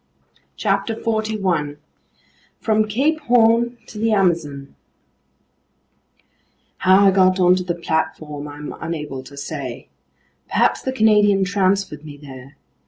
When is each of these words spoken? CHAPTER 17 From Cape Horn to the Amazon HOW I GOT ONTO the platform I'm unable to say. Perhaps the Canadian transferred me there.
CHAPTER 0.57 0.95
17 1.03 1.77
From 2.59 2.87
Cape 2.87 3.19
Horn 3.19 3.77
to 3.85 3.99
the 3.99 4.11
Amazon 4.13 4.75
HOW 6.77 7.05
I 7.05 7.11
GOT 7.11 7.39
ONTO 7.39 7.63
the 7.65 7.75
platform 7.75 8.47
I'm 8.47 8.73
unable 8.81 9.21
to 9.21 9.37
say. 9.37 9.89
Perhaps 10.49 10.81
the 10.81 10.91
Canadian 10.91 11.43
transferred 11.43 12.03
me 12.03 12.17
there. 12.17 12.55